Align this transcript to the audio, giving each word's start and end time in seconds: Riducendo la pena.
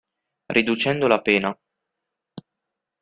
Riducendo 0.47 1.05
la 1.05 1.21
pena. 1.21 1.55